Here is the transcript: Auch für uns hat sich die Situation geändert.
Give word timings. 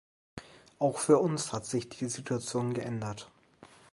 Auch 0.79 0.97
für 0.97 1.19
uns 1.19 1.53
hat 1.53 1.67
sich 1.67 1.87
die 1.89 2.09
Situation 2.09 2.73
geändert. 2.73 3.29